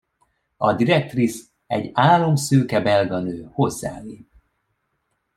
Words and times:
A 0.59 0.73
direktrisz, 0.73 1.45
egy 1.67 1.91
álomszőke 1.93 2.79
belga 2.81 3.19
nő 3.19 3.49
hozzálép. 3.53 4.27